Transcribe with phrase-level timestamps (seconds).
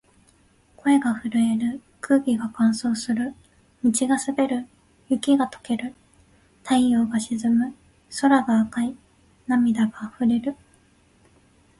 [0.77, 1.79] 声が震える。
[1.99, 3.35] 空気が乾燥する。
[3.83, 4.67] 道が滑る。
[5.09, 5.93] 雪が解ける。
[6.63, 7.75] 太陽が沈む。
[8.19, 8.97] 空が赤い。
[9.45, 10.55] 涙が溢れる。